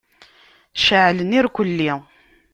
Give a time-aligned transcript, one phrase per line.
[0.85, 1.91] Ceɛlen irkulli.